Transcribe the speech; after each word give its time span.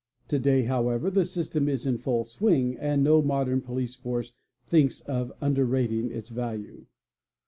To 0.29 0.39
day 0.39 0.63
however 0.63 1.11
the 1.11 1.23
system 1.25 1.69
is 1.69 1.85
in 1.85 1.99
full 1.99 2.23
swing 2.25 2.75
and 2.75 3.03
no 3.03 3.21
modern 3.21 3.61
police 3.61 3.93
force 3.93 4.33
thinks 4.65 5.01
of 5.01 5.31
underrating 5.41 6.09
its 6.09 6.29
value. 6.29 6.87